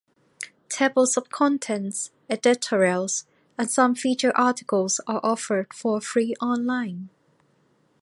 Tables 0.67 1.15
of 1.15 1.29
contents, 1.29 2.09
editorials, 2.27 3.27
and 3.55 3.69
some 3.69 3.93
featured 3.93 4.31
articles 4.33 4.99
are 5.05 5.19
offered 5.23 5.75
for 5.75 6.01
free 6.01 6.33
online. 6.41 7.09